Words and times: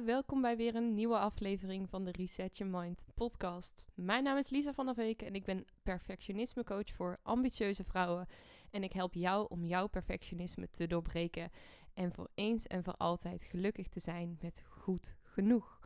Welkom 0.00 0.40
bij 0.40 0.56
weer 0.56 0.74
een 0.74 0.94
nieuwe 0.94 1.18
aflevering 1.18 1.88
van 1.88 2.04
de 2.04 2.10
Reset 2.10 2.56
Your 2.56 2.78
Mind 2.78 3.04
podcast. 3.14 3.84
Mijn 3.94 4.24
naam 4.24 4.36
is 4.36 4.50
Lisa 4.50 4.72
van 4.72 4.86
der 4.86 4.94
Veken 4.94 5.26
en 5.26 5.34
ik 5.34 5.44
ben 5.44 5.64
perfectionisme 5.82 6.64
coach 6.64 6.92
voor 6.92 7.18
ambitieuze 7.22 7.84
vrouwen. 7.84 8.26
En 8.70 8.82
ik 8.82 8.92
help 8.92 9.14
jou 9.14 9.46
om 9.48 9.64
jouw 9.64 9.86
perfectionisme 9.86 10.70
te 10.70 10.86
doorbreken 10.86 11.50
en 11.94 12.12
voor 12.12 12.28
eens 12.34 12.66
en 12.66 12.84
voor 12.84 12.96
altijd 12.96 13.42
gelukkig 13.42 13.88
te 13.88 14.00
zijn 14.00 14.38
met 14.40 14.62
goed 14.68 15.14
genoeg. 15.22 15.80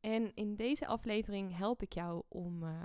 En 0.00 0.34
in 0.34 0.56
deze 0.56 0.86
aflevering 0.86 1.56
help 1.56 1.82
ik 1.82 1.92
jou 1.92 2.22
om, 2.28 2.62
uh, 2.62 2.82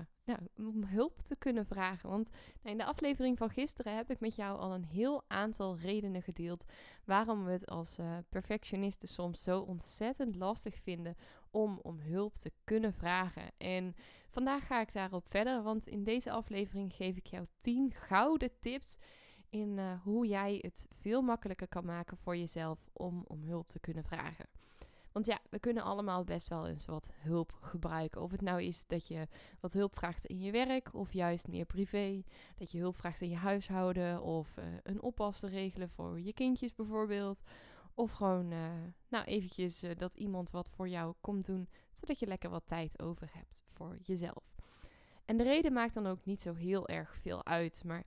om 0.57 0.83
hulp 0.83 1.19
te 1.19 1.35
kunnen 1.35 1.65
vragen. 1.65 2.09
Want 2.09 2.29
nou, 2.29 2.69
in 2.69 2.77
de 2.77 2.85
aflevering 2.85 3.37
van 3.37 3.49
gisteren 3.49 3.95
heb 3.95 4.09
ik 4.09 4.19
met 4.19 4.35
jou 4.35 4.59
al 4.59 4.73
een 4.73 4.85
heel 4.85 5.23
aantal 5.27 5.77
redenen 5.77 6.21
gedeeld 6.21 6.65
waarom 7.05 7.45
we 7.45 7.51
het 7.51 7.69
als 7.69 7.99
uh, 7.99 8.17
perfectionisten 8.29 9.07
soms 9.07 9.43
zo 9.43 9.59
ontzettend 9.59 10.35
lastig 10.35 10.75
vinden 10.75 11.15
om 11.51 11.79
om 11.81 11.99
hulp 11.99 12.37
te 12.37 12.51
kunnen 12.63 12.93
vragen. 12.93 13.51
En 13.57 13.95
vandaag 14.29 14.67
ga 14.67 14.81
ik 14.81 14.93
daarop 14.93 15.27
verder, 15.27 15.63
want 15.63 15.87
in 15.87 16.03
deze 16.03 16.31
aflevering 16.31 16.93
geef 16.93 17.17
ik 17.17 17.27
jou 17.27 17.45
10 17.57 17.91
gouden 17.91 18.59
tips 18.59 18.97
in 19.49 19.77
uh, 19.77 20.01
hoe 20.01 20.27
jij 20.27 20.57
het 20.61 20.85
veel 20.89 21.21
makkelijker 21.21 21.67
kan 21.67 21.85
maken 21.85 22.17
voor 22.17 22.37
jezelf 22.37 22.79
om 22.93 23.23
om 23.27 23.43
hulp 23.43 23.67
te 23.67 23.79
kunnen 23.79 24.03
vragen. 24.03 24.45
Want 25.13 25.25
ja, 25.25 25.39
we 25.49 25.59
kunnen 25.59 25.83
allemaal 25.83 26.23
best 26.23 26.47
wel 26.47 26.67
eens 26.67 26.85
wat 26.85 27.11
hulp 27.15 27.53
gebruiken. 27.61 28.21
Of 28.21 28.31
het 28.31 28.41
nou 28.41 28.61
is 28.61 28.87
dat 28.87 29.07
je 29.07 29.27
wat 29.59 29.73
hulp 29.73 29.95
vraagt 29.95 30.25
in 30.25 30.41
je 30.41 30.51
werk, 30.51 30.93
of 30.93 31.13
juist 31.13 31.47
meer 31.47 31.65
privé. 31.65 32.23
Dat 32.55 32.71
je 32.71 32.79
hulp 32.79 32.95
vraagt 32.95 33.21
in 33.21 33.29
je 33.29 33.35
huishouden, 33.35 34.21
of 34.21 34.57
uh, 34.57 34.63
een 34.83 35.01
oppas 35.01 35.39
te 35.39 35.47
regelen 35.47 35.89
voor 35.89 36.19
je 36.19 36.33
kindjes 36.33 36.75
bijvoorbeeld. 36.75 37.41
Of 37.93 38.11
gewoon, 38.11 38.51
uh, 38.51 38.69
nou 39.07 39.25
eventjes 39.25 39.83
uh, 39.83 39.91
dat 39.97 40.15
iemand 40.15 40.49
wat 40.49 40.69
voor 40.69 40.87
jou 40.87 41.13
komt 41.21 41.45
doen, 41.45 41.69
zodat 41.91 42.19
je 42.19 42.27
lekker 42.27 42.49
wat 42.49 42.67
tijd 42.67 43.01
over 43.01 43.29
hebt 43.33 43.63
voor 43.71 43.97
jezelf. 44.01 44.53
En 45.25 45.37
de 45.37 45.43
reden 45.43 45.73
maakt 45.73 45.93
dan 45.93 46.07
ook 46.07 46.25
niet 46.25 46.41
zo 46.41 46.53
heel 46.53 46.87
erg 46.87 47.15
veel 47.15 47.45
uit, 47.45 47.83
maar 47.85 48.03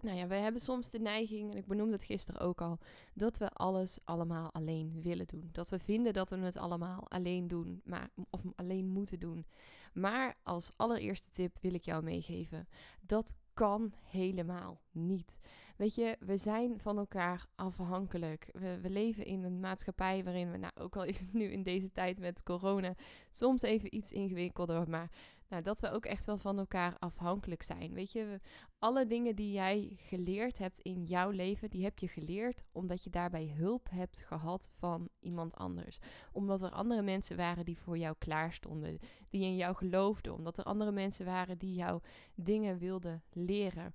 nou 0.00 0.16
ja, 0.16 0.26
we 0.26 0.34
hebben 0.34 0.60
soms 0.60 0.90
de 0.90 0.98
neiging, 0.98 1.50
en 1.50 1.56
ik 1.56 1.66
benoemde 1.66 1.92
het 1.92 2.04
gisteren 2.04 2.40
ook 2.40 2.60
al, 2.60 2.78
dat 3.14 3.38
we 3.38 3.48
alles 3.48 3.98
allemaal 4.04 4.52
alleen 4.52 5.00
willen 5.02 5.26
doen. 5.26 5.48
Dat 5.52 5.68
we 5.68 5.78
vinden 5.78 6.12
dat 6.12 6.30
we 6.30 6.36
het 6.36 6.56
allemaal 6.56 7.08
alleen 7.08 7.48
doen, 7.48 7.80
maar, 7.84 8.10
of 8.30 8.42
alleen 8.56 8.88
moeten 8.88 9.18
doen. 9.18 9.46
Maar 9.92 10.36
als 10.42 10.70
allereerste 10.76 11.30
tip 11.30 11.58
wil 11.60 11.74
ik 11.74 11.84
jou 11.84 12.02
meegeven: 12.02 12.68
dat 13.00 13.34
kan 13.54 13.92
helemaal 14.02 14.80
niet. 14.90 15.38
Weet 15.76 15.94
je, 15.94 16.16
we 16.20 16.36
zijn 16.36 16.80
van 16.80 16.98
elkaar 16.98 17.46
afhankelijk. 17.54 18.48
We, 18.52 18.80
we, 18.80 18.90
leven 18.90 19.24
in 19.24 19.44
een 19.44 19.60
maatschappij 19.60 20.24
waarin 20.24 20.50
we, 20.50 20.56
nou, 20.56 20.72
ook 20.74 20.96
al 20.96 21.04
is 21.04 21.18
het 21.18 21.32
nu 21.32 21.44
in 21.44 21.62
deze 21.62 21.90
tijd 21.90 22.18
met 22.18 22.42
corona, 22.42 22.94
soms 23.30 23.62
even 23.62 23.94
iets 23.94 24.12
ingewikkelder, 24.12 24.88
maar 24.88 25.10
nou, 25.48 25.62
dat 25.62 25.80
we 25.80 25.90
ook 25.90 26.04
echt 26.04 26.24
wel 26.24 26.38
van 26.38 26.58
elkaar 26.58 26.96
afhankelijk 26.98 27.62
zijn. 27.62 27.92
Weet 27.92 28.12
je, 28.12 28.40
alle 28.78 29.06
dingen 29.06 29.36
die 29.36 29.52
jij 29.52 29.96
geleerd 29.96 30.58
hebt 30.58 30.78
in 30.78 31.04
jouw 31.04 31.30
leven, 31.30 31.70
die 31.70 31.84
heb 31.84 31.98
je 31.98 32.08
geleerd 32.08 32.64
omdat 32.72 33.04
je 33.04 33.10
daarbij 33.10 33.54
hulp 33.56 33.88
hebt 33.90 34.20
gehad 34.20 34.70
van 34.78 35.08
iemand 35.20 35.54
anders. 35.54 35.98
Omdat 36.32 36.62
er 36.62 36.70
andere 36.70 37.02
mensen 37.02 37.36
waren 37.36 37.64
die 37.64 37.78
voor 37.78 37.98
jou 37.98 38.14
klaar 38.18 38.52
stonden, 38.52 38.98
die 39.28 39.42
in 39.42 39.56
jou 39.56 39.74
geloofden. 39.74 40.34
Omdat 40.34 40.58
er 40.58 40.64
andere 40.64 40.92
mensen 40.92 41.24
waren 41.24 41.58
die 41.58 41.74
jou 41.74 42.00
dingen 42.34 42.78
wilden 42.78 43.22
leren. 43.32 43.92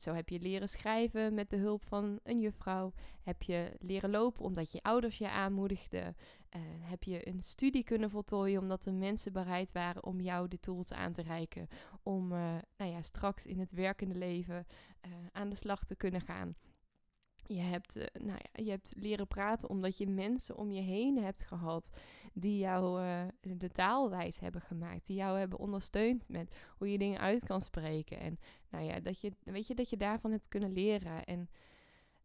Zo 0.00 0.12
heb 0.14 0.28
je 0.28 0.40
leren 0.40 0.68
schrijven 0.68 1.34
met 1.34 1.48
behulp 1.48 1.84
van 1.84 2.20
een 2.22 2.40
juffrouw. 2.40 2.92
Heb 3.22 3.42
je 3.42 3.76
leren 3.80 4.10
lopen 4.10 4.44
omdat 4.44 4.72
je 4.72 4.82
ouders 4.82 5.18
je 5.18 5.30
aanmoedigden. 5.30 6.16
Uh, 6.56 6.62
heb 6.80 7.02
je 7.02 7.28
een 7.28 7.42
studie 7.42 7.84
kunnen 7.84 8.10
voltooien 8.10 8.60
omdat 8.60 8.84
er 8.84 8.94
mensen 8.94 9.32
bereid 9.32 9.72
waren 9.72 10.04
om 10.04 10.20
jou 10.20 10.48
de 10.48 10.60
tools 10.60 10.92
aan 10.92 11.12
te 11.12 11.22
reiken. 11.22 11.68
Om 12.02 12.32
uh, 12.32 12.56
nou 12.76 12.90
ja, 12.90 13.02
straks 13.02 13.46
in 13.46 13.58
het 13.58 13.70
werkende 13.70 14.14
leven 14.14 14.66
uh, 15.06 15.12
aan 15.32 15.48
de 15.48 15.56
slag 15.56 15.84
te 15.84 15.96
kunnen 15.96 16.20
gaan. 16.20 16.54
Je 17.54 17.60
hebt, 17.60 17.96
uh, 17.96 18.04
nou 18.12 18.38
ja, 18.42 18.64
je 18.64 18.70
hebt 18.70 18.92
leren 18.96 19.26
praten 19.26 19.68
omdat 19.68 19.98
je 19.98 20.06
mensen 20.06 20.56
om 20.56 20.70
je 20.70 20.80
heen 20.80 21.18
hebt 21.18 21.42
gehad 21.42 21.90
die 22.32 22.58
jou 22.58 23.02
uh, 23.02 23.22
de 23.40 23.70
taalwijs 23.70 24.40
hebben 24.40 24.60
gemaakt. 24.60 25.06
Die 25.06 25.16
jou 25.16 25.38
hebben 25.38 25.58
ondersteund 25.58 26.28
met 26.28 26.56
hoe 26.76 26.92
je 26.92 26.98
dingen 26.98 27.20
uit 27.20 27.44
kan 27.44 27.60
spreken. 27.60 28.20
En 28.20 28.38
nou 28.68 28.84
ja, 28.84 29.00
dat 29.00 29.20
je, 29.20 29.32
weet 29.44 29.66
je, 29.66 29.74
dat 29.74 29.90
je 29.90 29.96
daarvan 29.96 30.30
hebt 30.30 30.48
kunnen 30.48 30.72
leren. 30.72 31.24
En 31.24 31.48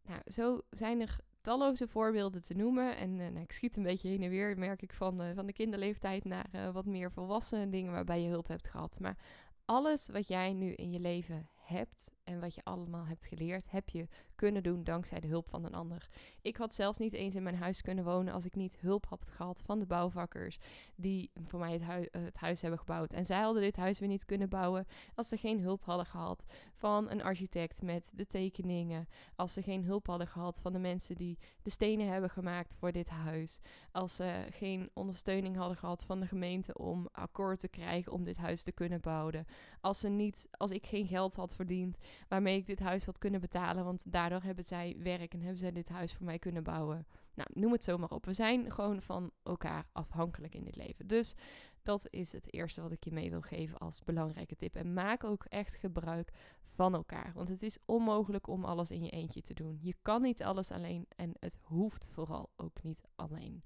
nou, 0.02 0.20
zo 0.26 0.60
zijn 0.70 1.00
er 1.00 1.18
talloze 1.40 1.88
voorbeelden 1.88 2.42
te 2.42 2.54
noemen. 2.54 2.96
En 2.96 3.10
uh, 3.10 3.28
nou, 3.28 3.40
ik 3.40 3.52
schiet 3.52 3.76
een 3.76 3.82
beetje 3.82 4.08
heen 4.08 4.22
en 4.22 4.30
weer, 4.30 4.58
merk 4.58 4.82
ik, 4.82 4.92
van, 4.92 5.34
van 5.34 5.46
de 5.46 5.52
kinderleeftijd 5.52 6.24
naar 6.24 6.72
wat 6.72 6.86
meer 6.86 7.12
volwassen 7.12 7.70
dingen 7.70 7.92
waarbij 7.92 8.22
je 8.22 8.28
hulp 8.28 8.48
hebt 8.48 8.68
gehad. 8.68 9.00
Maar 9.00 9.16
alles 9.64 10.08
wat 10.08 10.28
jij 10.28 10.52
nu 10.52 10.72
in 10.72 10.92
je 10.92 11.00
leven 11.00 11.48
hebt 11.54 12.15
en 12.26 12.40
wat 12.40 12.54
je 12.54 12.64
allemaal 12.64 13.06
hebt 13.06 13.26
geleerd, 13.26 13.70
heb 13.70 13.88
je 13.88 14.08
kunnen 14.34 14.62
doen 14.62 14.84
dankzij 14.84 15.20
de 15.20 15.26
hulp 15.26 15.48
van 15.48 15.64
een 15.64 15.74
ander. 15.74 16.08
Ik 16.42 16.56
had 16.56 16.74
zelfs 16.74 16.98
niet 16.98 17.12
eens 17.12 17.34
in 17.34 17.42
mijn 17.42 17.56
huis 17.56 17.82
kunnen 17.82 18.04
wonen 18.04 18.32
als 18.32 18.44
ik 18.44 18.54
niet 18.54 18.76
hulp 18.80 19.06
had 19.06 19.26
gehad 19.26 19.62
van 19.64 19.78
de 19.78 19.86
bouwvakkers 19.86 20.58
die 20.94 21.30
voor 21.34 21.58
mij 21.58 21.72
het, 21.72 21.82
hui 21.82 22.08
het 22.10 22.36
huis 22.36 22.60
hebben 22.60 22.78
gebouwd. 22.78 23.12
En 23.12 23.26
zij 23.26 23.40
hadden 23.40 23.62
dit 23.62 23.76
huis 23.76 23.98
weer 23.98 24.08
niet 24.08 24.24
kunnen 24.24 24.48
bouwen 24.48 24.86
als 25.14 25.28
ze 25.28 25.36
geen 25.36 25.60
hulp 25.60 25.84
hadden 25.84 26.06
gehad 26.06 26.44
van 26.74 27.10
een 27.10 27.22
architect 27.22 27.82
met 27.82 28.12
de 28.14 28.26
tekeningen. 28.26 29.08
Als 29.36 29.52
ze 29.52 29.62
geen 29.62 29.84
hulp 29.84 30.06
hadden 30.06 30.28
gehad 30.28 30.60
van 30.60 30.72
de 30.72 30.78
mensen 30.78 31.16
die 31.16 31.38
de 31.62 31.70
stenen 31.70 32.08
hebben 32.08 32.30
gemaakt 32.30 32.74
voor 32.74 32.92
dit 32.92 33.08
huis. 33.08 33.60
Als 33.92 34.14
ze 34.14 34.46
geen 34.50 34.90
ondersteuning 34.94 35.56
hadden 35.56 35.76
gehad 35.76 36.04
van 36.04 36.20
de 36.20 36.26
gemeente 36.26 36.78
om 36.78 37.08
akkoord 37.12 37.58
te 37.58 37.68
krijgen 37.68 38.12
om 38.12 38.22
dit 38.22 38.36
huis 38.36 38.62
te 38.62 38.72
kunnen 38.72 39.00
bouwen. 39.00 39.46
Als, 39.80 40.00
ze 40.00 40.08
niet, 40.08 40.48
als 40.50 40.70
ik 40.70 40.86
geen 40.86 41.06
geld 41.06 41.34
had 41.34 41.54
verdiend 41.54 41.98
waarmee 42.28 42.56
ik 42.56 42.66
dit 42.66 42.78
huis 42.78 43.04
had 43.04 43.18
kunnen 43.18 43.40
betalen. 43.40 43.84
Want 43.84 44.12
daardoor 44.12 44.42
hebben 44.42 44.64
zij 44.64 44.96
werk 44.98 45.32
en 45.32 45.40
hebben 45.40 45.58
zij 45.58 45.72
dit 45.72 45.88
huis 45.88 46.14
voor 46.14 46.26
mij 46.26 46.38
kunnen 46.38 46.62
bouwen. 46.62 47.06
Nou, 47.34 47.48
noem 47.52 47.72
het 47.72 47.84
zomaar 47.84 48.10
op. 48.10 48.24
We 48.24 48.32
zijn 48.32 48.72
gewoon 48.72 49.02
van 49.02 49.30
elkaar 49.42 49.88
afhankelijk 49.92 50.54
in 50.54 50.64
dit 50.64 50.76
leven. 50.76 51.06
Dus 51.06 51.34
dat 51.82 52.06
is 52.10 52.32
het 52.32 52.52
eerste 52.52 52.80
wat 52.80 52.90
ik 52.90 53.04
je 53.04 53.12
mee 53.12 53.30
wil 53.30 53.40
geven 53.40 53.78
als 53.78 54.02
belangrijke 54.04 54.56
tip. 54.56 54.76
En 54.76 54.92
maak 54.92 55.24
ook 55.24 55.44
echt 55.44 55.76
gebruik 55.76 56.32
van 56.62 56.94
elkaar. 56.94 57.32
Want 57.34 57.48
het 57.48 57.62
is 57.62 57.78
onmogelijk 57.84 58.46
om 58.46 58.64
alles 58.64 58.90
in 58.90 59.02
je 59.02 59.10
eentje 59.10 59.42
te 59.42 59.54
doen. 59.54 59.78
Je 59.80 59.94
kan 60.02 60.22
niet 60.22 60.42
alles 60.42 60.70
alleen 60.70 61.06
en 61.16 61.32
het 61.38 61.56
hoeft 61.60 62.06
vooral 62.06 62.50
ook 62.56 62.82
niet 62.82 63.02
alleen. 63.16 63.62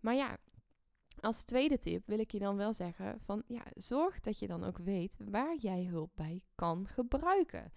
Maar 0.00 0.14
ja, 0.14 0.38
als 1.20 1.44
tweede 1.44 1.78
tip 1.78 2.06
wil 2.06 2.18
ik 2.18 2.30
je 2.30 2.38
dan 2.38 2.56
wel 2.56 2.72
zeggen 2.72 3.20
van 3.20 3.42
ja, 3.46 3.62
zorg 3.74 4.20
dat 4.20 4.38
je 4.38 4.46
dan 4.46 4.64
ook 4.64 4.78
weet 4.78 5.16
waar 5.18 5.56
jij 5.56 5.84
hulp 5.84 6.10
bij 6.14 6.42
kan 6.54 6.86
gebruiken. 6.88 7.72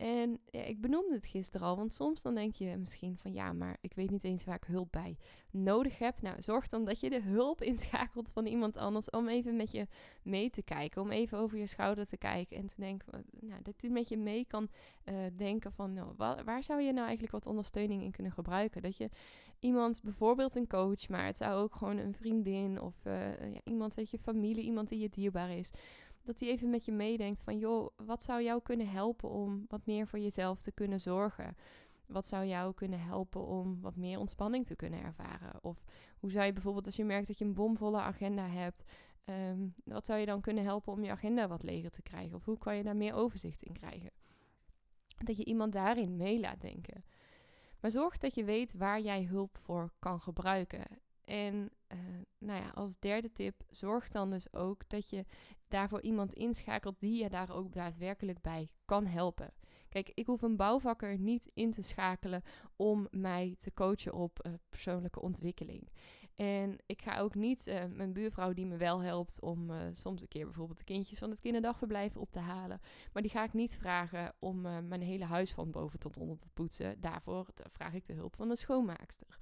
En 0.00 0.40
ja, 0.50 0.62
ik 0.62 0.80
benoemde 0.80 1.14
het 1.14 1.26
gisteren 1.26 1.66
al, 1.66 1.76
want 1.76 1.94
soms 1.94 2.22
dan 2.22 2.34
denk 2.34 2.54
je 2.54 2.76
misschien 2.76 3.16
van 3.18 3.32
ja, 3.32 3.52
maar 3.52 3.76
ik 3.80 3.94
weet 3.94 4.10
niet 4.10 4.24
eens 4.24 4.44
waar 4.44 4.56
ik 4.56 4.64
hulp 4.64 4.88
bij 4.90 5.16
nodig 5.50 5.98
heb. 5.98 6.22
Nou, 6.22 6.42
zorg 6.42 6.66
dan 6.66 6.84
dat 6.84 7.00
je 7.00 7.10
de 7.10 7.20
hulp 7.20 7.62
inschakelt 7.62 8.30
van 8.30 8.46
iemand 8.46 8.76
anders 8.76 9.10
om 9.10 9.28
even 9.28 9.56
met 9.56 9.70
je 9.70 9.86
mee 10.22 10.50
te 10.50 10.62
kijken. 10.62 11.02
Om 11.02 11.10
even 11.10 11.38
over 11.38 11.58
je 11.58 11.66
schouder 11.66 12.06
te 12.06 12.16
kijken 12.16 12.56
en 12.56 12.66
te 12.66 12.74
denken, 12.76 13.24
nou, 13.40 13.62
dat 13.62 13.80
die 13.80 13.90
met 13.90 14.08
je 14.08 14.16
mee 14.16 14.44
kan 14.44 14.68
uh, 15.04 15.14
denken 15.36 15.72
van 15.72 15.92
nou, 15.92 16.14
waar, 16.44 16.62
zou 16.62 16.80
je 16.80 16.92
nou 16.92 17.04
eigenlijk 17.04 17.32
wat 17.32 17.46
ondersteuning 17.46 18.02
in 18.02 18.10
kunnen 18.10 18.32
gebruiken? 18.32 18.82
Dat 18.82 18.96
je 18.96 19.10
iemand, 19.58 20.00
bijvoorbeeld 20.02 20.54
een 20.54 20.68
coach, 20.68 21.08
maar 21.08 21.26
het 21.26 21.36
zou 21.36 21.62
ook 21.62 21.74
gewoon 21.74 21.96
een 21.96 22.14
vriendin 22.14 22.80
of 22.80 23.04
uh, 23.04 23.52
ja, 23.52 23.60
iemand 23.64 23.98
uit 23.98 24.10
je 24.10 24.18
familie, 24.18 24.64
iemand 24.64 24.88
die 24.88 24.98
je 24.98 25.08
dierbaar 25.08 25.50
is 25.50 25.70
dat 26.22 26.40
hij 26.40 26.48
even 26.48 26.70
met 26.70 26.84
je 26.84 26.92
meedenkt 26.92 27.40
van 27.40 27.58
joh, 27.58 27.90
wat 27.96 28.22
zou 28.22 28.42
jou 28.42 28.62
kunnen 28.62 28.88
helpen 28.88 29.30
om 29.30 29.64
wat 29.68 29.86
meer 29.86 30.06
voor 30.06 30.18
jezelf 30.18 30.62
te 30.62 30.72
kunnen 30.72 31.00
zorgen? 31.00 31.56
Wat 32.06 32.26
zou 32.26 32.46
jou 32.46 32.74
kunnen 32.74 33.00
helpen 33.00 33.46
om 33.46 33.80
wat 33.80 33.96
meer 33.96 34.18
ontspanning 34.18 34.66
te 34.66 34.76
kunnen 34.76 35.02
ervaren? 35.02 35.64
Of 35.64 35.84
hoe 36.18 36.30
zou 36.30 36.44
je 36.46 36.52
bijvoorbeeld 36.52 36.86
als 36.86 36.96
je 36.96 37.04
merkt 37.04 37.26
dat 37.26 37.38
je 37.38 37.44
een 37.44 37.54
bomvolle 37.54 38.00
agenda 38.00 38.48
hebt, 38.48 38.84
um, 39.24 39.74
wat 39.84 40.06
zou 40.06 40.18
je 40.20 40.26
dan 40.26 40.40
kunnen 40.40 40.64
helpen 40.64 40.92
om 40.92 41.04
je 41.04 41.10
agenda 41.10 41.48
wat 41.48 41.62
leger 41.62 41.90
te 41.90 42.02
krijgen? 42.02 42.36
Of 42.36 42.44
hoe 42.44 42.58
kan 42.58 42.76
je 42.76 42.82
daar 42.82 42.96
meer 42.96 43.14
overzicht 43.14 43.62
in 43.62 43.72
krijgen? 43.72 44.10
Dat 45.24 45.36
je 45.36 45.44
iemand 45.44 45.72
daarin 45.72 46.16
mee 46.16 46.40
laat 46.40 46.60
denken. 46.60 47.04
Maar 47.80 47.90
zorg 47.90 48.18
dat 48.18 48.34
je 48.34 48.44
weet 48.44 48.72
waar 48.72 49.00
jij 49.00 49.22
hulp 49.22 49.58
voor 49.58 49.92
kan 49.98 50.20
gebruiken. 50.20 50.84
En 51.24 51.70
uh, 51.92 51.98
nou 52.38 52.62
ja, 52.62 52.70
als 52.74 52.98
derde 52.98 53.32
tip, 53.32 53.62
zorg 53.70 54.08
dan 54.08 54.30
dus 54.30 54.52
ook 54.52 54.88
dat 54.88 55.10
je 55.10 55.24
daarvoor 55.68 56.00
iemand 56.00 56.32
inschakelt 56.32 57.00
die 57.00 57.22
je 57.22 57.28
daar 57.28 57.50
ook 57.50 57.72
daadwerkelijk 57.72 58.40
bij 58.40 58.70
kan 58.84 59.06
helpen. 59.06 59.52
Kijk, 59.88 60.10
ik 60.14 60.26
hoef 60.26 60.42
een 60.42 60.56
bouwvakker 60.56 61.18
niet 61.18 61.50
in 61.54 61.70
te 61.70 61.82
schakelen 61.82 62.42
om 62.76 63.08
mij 63.10 63.54
te 63.58 63.72
coachen 63.74 64.14
op 64.14 64.46
uh, 64.46 64.52
persoonlijke 64.68 65.20
ontwikkeling. 65.20 65.88
En 66.36 66.76
ik 66.86 67.02
ga 67.02 67.18
ook 67.18 67.34
niet 67.34 67.66
uh, 67.66 67.84
mijn 67.84 68.12
buurvrouw 68.12 68.52
die 68.52 68.66
me 68.66 68.76
wel 68.76 69.02
helpt 69.02 69.40
om 69.40 69.70
soms 69.92 70.22
een 70.22 70.28
keer 70.28 70.44
bijvoorbeeld 70.44 70.78
de 70.78 70.84
kindjes 70.84 71.18
van 71.18 71.30
het 71.30 71.40
kinderdagverblijf 71.40 72.16
op 72.16 72.30
te 72.30 72.38
halen. 72.38 72.80
Maar 73.12 73.22
die 73.22 73.30
ga 73.30 73.44
ik 73.44 73.52
niet 73.52 73.76
vragen 73.76 74.34
om 74.38 74.60
mijn 74.60 75.02
hele 75.02 75.24
huis 75.24 75.52
van 75.52 75.70
boven 75.70 75.98
tot 75.98 76.16
onder 76.16 76.38
te 76.38 76.48
poetsen. 76.52 77.00
Daarvoor 77.00 77.46
vraag 77.54 77.94
ik 77.94 78.04
de 78.04 78.12
hulp 78.12 78.36
van 78.36 78.50
een 78.50 78.56
schoonmaakster. 78.56 79.38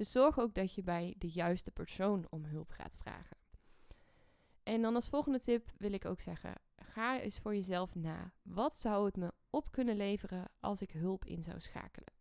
Dus 0.00 0.10
zorg 0.10 0.38
ook 0.38 0.54
dat 0.54 0.74
je 0.74 0.82
bij 0.82 1.14
de 1.18 1.28
juiste 1.28 1.70
persoon 1.70 2.26
om 2.30 2.44
hulp 2.44 2.70
gaat 2.70 2.96
vragen. 2.96 3.36
En 4.62 4.82
dan 4.82 4.94
als 4.94 5.08
volgende 5.08 5.40
tip 5.40 5.70
wil 5.78 5.92
ik 5.92 6.04
ook 6.04 6.20
zeggen: 6.20 6.54
ga 6.76 7.20
eens 7.20 7.38
voor 7.38 7.54
jezelf 7.54 7.94
na. 7.94 8.32
Wat 8.42 8.74
zou 8.74 9.06
het 9.06 9.16
me 9.16 9.32
op 9.50 9.70
kunnen 9.70 9.96
leveren 9.96 10.44
als 10.60 10.80
ik 10.82 10.90
hulp 10.90 11.24
in 11.24 11.42
zou 11.42 11.60
schakelen? 11.60 12.12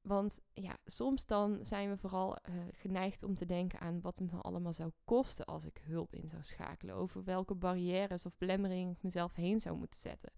Want 0.00 0.40
ja, 0.52 0.76
soms 0.84 1.26
dan 1.26 1.58
zijn 1.62 1.88
we 1.90 1.96
vooral 1.96 2.36
uh, 2.48 2.54
geneigd 2.72 3.22
om 3.22 3.34
te 3.34 3.46
denken 3.46 3.80
aan 3.80 4.00
wat 4.00 4.18
het 4.18 4.32
me 4.32 4.38
allemaal 4.38 4.72
zou 4.72 4.90
kosten 5.04 5.44
als 5.44 5.64
ik 5.64 5.80
hulp 5.84 6.14
in 6.14 6.28
zou 6.28 6.42
schakelen. 6.44 6.94
Over 6.94 7.24
welke 7.24 7.54
barrières 7.54 8.26
of 8.26 8.38
belemmeringen 8.38 8.92
ik 8.92 9.02
mezelf 9.02 9.34
heen 9.34 9.60
zou 9.60 9.76
moeten 9.76 10.00
zetten. 10.00 10.32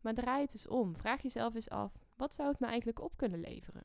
Maar 0.00 0.14
draai 0.14 0.42
het 0.42 0.52
eens 0.52 0.68
om. 0.68 0.96
Vraag 0.96 1.22
jezelf 1.22 1.54
eens 1.54 1.70
af, 1.70 2.06
wat 2.16 2.34
zou 2.34 2.48
het 2.48 2.60
me 2.60 2.66
eigenlijk 2.66 3.00
op 3.00 3.16
kunnen 3.16 3.40
leveren? 3.40 3.84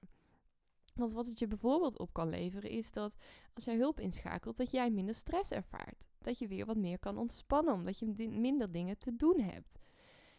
Want 0.97 1.11
wat 1.11 1.25
het 1.27 1.39
je 1.39 1.47
bijvoorbeeld 1.47 1.99
op 1.99 2.13
kan 2.13 2.29
leveren 2.29 2.69
is 2.69 2.91
dat 2.91 3.15
als 3.53 3.63
jij 3.63 3.75
hulp 3.75 3.99
inschakelt, 3.99 4.57
dat 4.57 4.71
jij 4.71 4.89
minder 4.89 5.15
stress 5.15 5.51
ervaart. 5.51 6.07
Dat 6.19 6.39
je 6.39 6.47
weer 6.47 6.65
wat 6.65 6.77
meer 6.77 6.99
kan 6.99 7.17
ontspannen 7.17 7.73
omdat 7.73 7.99
je 7.99 8.29
minder 8.29 8.71
dingen 8.71 8.97
te 8.97 9.15
doen 9.15 9.39
hebt. 9.39 9.77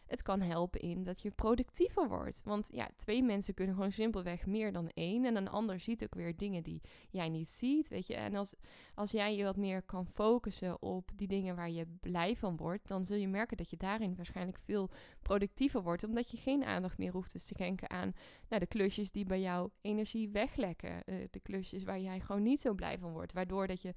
Het 0.09 0.21
kan 0.21 0.41
helpen 0.41 0.79
in 0.79 1.03
dat 1.03 1.21
je 1.21 1.31
productiever 1.31 2.07
wordt. 2.07 2.41
Want 2.43 2.69
ja, 2.73 2.89
twee 2.95 3.23
mensen 3.23 3.53
kunnen 3.53 3.75
gewoon 3.75 3.91
simpelweg 3.91 4.45
meer 4.45 4.71
dan 4.71 4.89
één. 4.93 5.25
En 5.25 5.35
een 5.35 5.49
ander 5.49 5.79
ziet 5.79 6.03
ook 6.03 6.15
weer 6.15 6.37
dingen 6.37 6.63
die 6.63 6.81
jij 7.09 7.29
niet 7.29 7.49
ziet. 7.49 7.87
Weet 7.87 8.07
je, 8.07 8.15
en 8.15 8.35
als, 8.35 8.53
als 8.93 9.11
jij 9.11 9.35
je 9.35 9.43
wat 9.43 9.57
meer 9.57 9.81
kan 9.81 10.07
focussen 10.07 10.81
op 10.81 11.11
die 11.15 11.27
dingen 11.27 11.55
waar 11.55 11.69
je 11.69 11.85
blij 11.99 12.35
van 12.35 12.57
wordt, 12.57 12.87
dan 12.87 13.05
zul 13.05 13.17
je 13.17 13.27
merken 13.27 13.57
dat 13.57 13.69
je 13.69 13.77
daarin 13.77 14.15
waarschijnlijk 14.15 14.59
veel 14.63 14.89
productiever 15.21 15.83
wordt. 15.83 16.03
Omdat 16.03 16.31
je 16.31 16.37
geen 16.37 16.63
aandacht 16.63 16.97
meer 16.97 17.11
hoeft 17.11 17.31
te 17.31 17.39
schenken 17.39 17.89
aan 17.89 18.13
nou, 18.47 18.61
de 18.61 18.67
klusjes 18.67 19.11
die 19.11 19.25
bij 19.25 19.41
jou 19.41 19.69
energie 19.81 20.29
weglekken. 20.29 21.03
Uh, 21.05 21.15
de 21.31 21.39
klusjes 21.39 21.83
waar 21.83 21.99
jij 21.99 22.19
gewoon 22.19 22.43
niet 22.43 22.61
zo 22.61 22.73
blij 22.73 22.97
van 22.97 23.11
wordt. 23.11 23.33
Waardoor 23.33 23.67
dat 23.67 23.81
je 23.81 23.93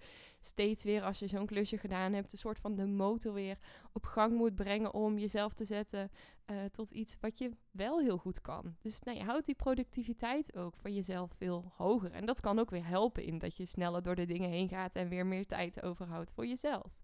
steeds 0.46 0.84
weer, 0.84 1.02
als 1.02 1.18
je 1.18 1.26
zo'n 1.26 1.46
klusje 1.46 1.78
gedaan 1.78 2.12
hebt, 2.12 2.32
een 2.32 2.38
soort 2.38 2.58
van 2.58 2.74
de 2.74 2.86
motor 2.86 3.32
weer 3.32 3.58
op 3.92 4.04
gang 4.04 4.36
moet 4.36 4.54
brengen 4.54 4.94
om 4.94 5.18
jezelf 5.18 5.54
te 5.54 5.64
zetten 5.64 6.10
uh, 6.50 6.64
tot 6.64 6.90
iets 6.90 7.16
wat 7.20 7.38
je 7.38 7.50
wel 7.70 8.00
heel 8.00 8.18
goed 8.18 8.40
kan. 8.40 8.76
Dus 8.80 9.00
nou, 9.00 9.18
je 9.18 9.24
houdt 9.24 9.46
die 9.46 9.54
productiviteit 9.54 10.56
ook 10.56 10.76
van 10.76 10.94
jezelf 10.94 11.32
veel 11.32 11.72
hoger. 11.76 12.12
En 12.12 12.26
dat 12.26 12.40
kan 12.40 12.58
ook 12.58 12.70
weer 12.70 12.86
helpen 12.86 13.24
in 13.24 13.38
dat 13.38 13.56
je 13.56 13.66
sneller 13.66 14.02
door 14.02 14.14
de 14.14 14.26
dingen 14.26 14.50
heen 14.50 14.68
gaat 14.68 14.94
en 14.94 15.08
weer 15.08 15.26
meer 15.26 15.46
tijd 15.46 15.82
overhoudt 15.82 16.32
voor 16.32 16.46
jezelf. 16.46 17.00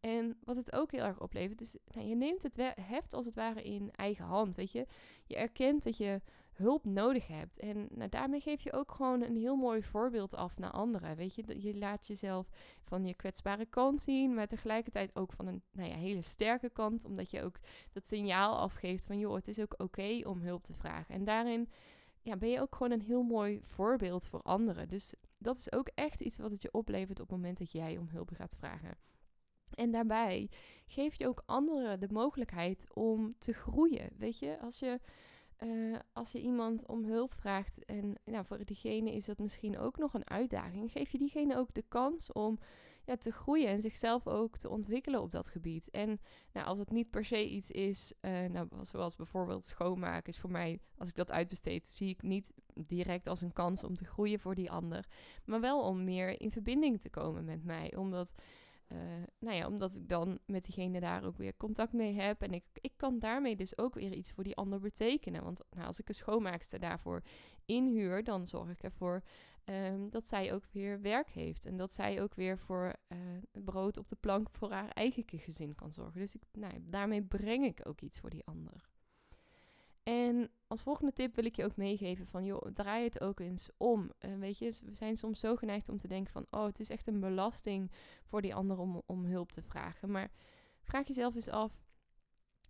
En 0.00 0.38
wat 0.44 0.56
het 0.56 0.72
ook 0.72 0.92
heel 0.92 1.04
erg 1.04 1.20
oplevert, 1.20 1.60
is 1.60 1.76
nou, 1.84 2.06
je 2.06 2.14
neemt 2.14 2.42
het 2.42 2.74
heft 2.80 3.14
als 3.14 3.24
het 3.24 3.34
ware 3.34 3.62
in 3.62 3.90
eigen 3.92 4.24
hand. 4.24 4.54
Weet 4.54 4.72
je, 4.72 4.86
je 5.26 5.36
erkent 5.36 5.82
dat 5.82 5.96
je 5.96 6.20
hulp 6.60 6.84
nodig 6.84 7.26
hebt. 7.26 7.58
En 7.58 7.88
nou, 7.90 8.08
daarmee 8.08 8.40
geef 8.40 8.62
je 8.62 8.72
ook 8.72 8.92
gewoon 8.92 9.22
een 9.22 9.36
heel 9.36 9.56
mooi 9.56 9.82
voorbeeld 9.82 10.34
af 10.34 10.58
naar 10.58 10.70
anderen. 10.70 11.16
Weet 11.16 11.34
je, 11.34 11.62
je 11.62 11.76
laat 11.76 12.06
jezelf 12.06 12.50
van 12.84 13.06
je 13.06 13.14
kwetsbare 13.14 13.66
kant 13.66 14.00
zien, 14.00 14.34
maar 14.34 14.46
tegelijkertijd 14.46 15.16
ook 15.16 15.32
van 15.32 15.46
een 15.46 15.62
nou 15.72 15.88
ja, 15.88 15.96
hele 15.96 16.22
sterke 16.22 16.70
kant, 16.70 17.04
omdat 17.04 17.30
je 17.30 17.42
ook 17.42 17.58
dat 17.92 18.06
signaal 18.06 18.58
afgeeft 18.58 19.04
van 19.04 19.18
joh, 19.18 19.34
het 19.34 19.48
is 19.48 19.58
ook 19.58 19.74
oké 19.76 20.20
om 20.24 20.40
hulp 20.40 20.62
te 20.62 20.74
vragen. 20.74 21.14
En 21.14 21.24
daarin 21.24 21.68
ja, 22.22 22.36
ben 22.36 22.48
je 22.48 22.60
ook 22.60 22.74
gewoon 22.74 22.92
een 22.92 23.00
heel 23.00 23.22
mooi 23.22 23.60
voorbeeld 23.62 24.26
voor 24.26 24.42
anderen. 24.42 24.88
Dus 24.88 25.14
dat 25.38 25.56
is 25.56 25.72
ook 25.72 25.90
echt 25.94 26.20
iets 26.20 26.38
wat 26.38 26.50
het 26.50 26.62
je 26.62 26.72
oplevert 26.72 27.20
op 27.20 27.28
het 27.28 27.36
moment 27.36 27.58
dat 27.58 27.72
jij 27.72 27.98
om 27.98 28.08
hulp 28.08 28.30
gaat 28.34 28.56
vragen. 28.58 28.96
En 29.74 29.90
daarbij 29.90 30.50
geef 30.86 31.14
je 31.14 31.28
ook 31.28 31.42
anderen 31.46 32.00
de 32.00 32.08
mogelijkheid 32.10 32.84
om 32.94 33.34
te 33.38 33.52
groeien. 33.52 34.10
Weet 34.16 34.38
je, 34.38 34.58
als 34.60 34.78
je 34.78 35.00
uh, 35.64 35.98
als 36.12 36.32
je 36.32 36.40
iemand 36.40 36.86
om 36.86 37.04
hulp 37.04 37.34
vraagt 37.34 37.84
en 37.84 38.14
nou, 38.24 38.44
voor 38.44 38.64
diegene 38.64 39.12
is 39.12 39.24
dat 39.24 39.38
misschien 39.38 39.78
ook 39.78 39.98
nog 39.98 40.14
een 40.14 40.30
uitdaging, 40.30 40.92
geef 40.92 41.10
je 41.10 41.18
diegene 41.18 41.56
ook 41.56 41.74
de 41.74 41.84
kans 41.88 42.32
om 42.32 42.58
ja, 43.04 43.16
te 43.16 43.32
groeien 43.32 43.68
en 43.68 43.80
zichzelf 43.80 44.26
ook 44.26 44.56
te 44.56 44.68
ontwikkelen 44.68 45.20
op 45.20 45.30
dat 45.30 45.48
gebied. 45.48 45.90
En 45.90 46.20
nou, 46.52 46.66
als 46.66 46.78
het 46.78 46.90
niet 46.90 47.10
per 47.10 47.24
se 47.24 47.48
iets 47.48 47.70
is, 47.70 48.12
uh, 48.20 48.44
nou, 48.44 48.68
zoals 48.80 49.16
bijvoorbeeld 49.16 49.66
schoonmaken, 49.66 50.32
is 50.32 50.38
voor 50.38 50.50
mij, 50.50 50.80
als 50.98 51.08
ik 51.08 51.14
dat 51.14 51.30
uitbesteed, 51.30 51.86
zie 51.86 52.08
ik 52.08 52.22
niet 52.22 52.52
direct 52.74 53.26
als 53.26 53.40
een 53.40 53.52
kans 53.52 53.84
om 53.84 53.94
te 53.94 54.04
groeien 54.04 54.40
voor 54.40 54.54
die 54.54 54.70
ander, 54.70 55.06
maar 55.44 55.60
wel 55.60 55.82
om 55.82 56.04
meer 56.04 56.40
in 56.40 56.50
verbinding 56.50 57.00
te 57.00 57.10
komen 57.10 57.44
met 57.44 57.64
mij, 57.64 57.96
omdat 57.96 58.34
uh, 58.92 58.98
nou 59.38 59.56
ja, 59.56 59.66
omdat 59.66 59.94
ik 59.94 60.08
dan 60.08 60.38
met 60.46 60.64
diegene 60.64 61.00
daar 61.00 61.24
ook 61.24 61.36
weer 61.36 61.56
contact 61.56 61.92
mee 61.92 62.14
heb. 62.14 62.42
En 62.42 62.52
ik, 62.52 62.64
ik 62.74 62.92
kan 62.96 63.18
daarmee 63.18 63.56
dus 63.56 63.78
ook 63.78 63.94
weer 63.94 64.12
iets 64.12 64.32
voor 64.32 64.44
die 64.44 64.56
ander 64.56 64.80
betekenen. 64.80 65.44
Want 65.44 65.62
nou, 65.70 65.86
als 65.86 65.98
ik 65.98 66.08
een 66.08 66.14
schoonmaakster 66.14 66.78
daarvoor 66.78 67.22
inhuur, 67.64 68.24
dan 68.24 68.46
zorg 68.46 68.70
ik 68.70 68.82
ervoor 68.82 69.22
um, 69.64 70.10
dat 70.10 70.26
zij 70.26 70.52
ook 70.52 70.66
weer 70.72 71.00
werk 71.00 71.28
heeft. 71.28 71.66
En 71.66 71.76
dat 71.76 71.92
zij 71.92 72.22
ook 72.22 72.34
weer 72.34 72.58
voor 72.58 72.94
uh, 73.08 73.18
brood 73.64 73.96
op 73.96 74.08
de 74.08 74.16
plank 74.16 74.50
voor 74.50 74.70
haar 74.70 74.88
eigen 74.88 75.24
gezin 75.26 75.74
kan 75.74 75.92
zorgen. 75.92 76.20
Dus 76.20 76.34
ik, 76.34 76.42
nou, 76.52 76.72
daarmee 76.84 77.22
breng 77.22 77.64
ik 77.64 77.80
ook 77.86 78.00
iets 78.00 78.20
voor 78.20 78.30
die 78.30 78.44
ander. 78.44 78.88
En 80.02 80.50
als 80.66 80.82
volgende 80.82 81.12
tip 81.12 81.34
wil 81.34 81.44
ik 81.44 81.56
je 81.56 81.64
ook 81.64 81.76
meegeven 81.76 82.26
van, 82.26 82.44
joh, 82.44 82.66
draai 82.72 83.04
het 83.04 83.20
ook 83.20 83.40
eens 83.40 83.68
om. 83.76 84.10
Uh, 84.20 84.38
weet 84.38 84.58
je, 84.58 84.78
we 84.84 84.94
zijn 84.94 85.16
soms 85.16 85.40
zo 85.40 85.56
geneigd 85.56 85.88
om 85.88 85.96
te 85.96 86.08
denken 86.08 86.32
van, 86.32 86.46
oh, 86.50 86.64
het 86.64 86.80
is 86.80 86.90
echt 86.90 87.06
een 87.06 87.20
belasting 87.20 87.90
voor 88.24 88.42
die 88.42 88.54
ander 88.54 88.78
om, 89.06 89.24
hulp 89.24 89.52
te 89.52 89.62
vragen. 89.62 90.10
Maar 90.10 90.30
vraag 90.82 91.06
jezelf 91.06 91.34
eens 91.34 91.48
af, 91.48 91.84